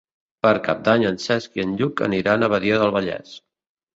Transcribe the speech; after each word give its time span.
Per 0.45 0.51
Cap 0.67 0.79
d'Any 0.87 1.05
en 1.09 1.19
Cesc 1.25 1.59
i 1.59 1.63
en 1.67 1.75
Lluc 1.81 2.03
aniran 2.07 2.47
a 2.47 2.51
Badia 2.53 2.79
del 2.85 2.95
Vallès. 2.97 3.37